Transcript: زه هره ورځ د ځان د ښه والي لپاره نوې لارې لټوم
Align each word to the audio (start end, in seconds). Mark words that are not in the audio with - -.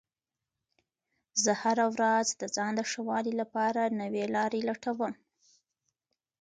زه 1.43 1.51
هره 1.61 1.85
ورځ 1.95 2.27
د 2.41 2.43
ځان 2.55 2.71
د 2.77 2.81
ښه 2.89 3.01
والي 3.09 3.33
لپاره 3.41 3.81
نوې 4.01 4.25
لارې 4.35 4.59
لټوم 4.69 5.13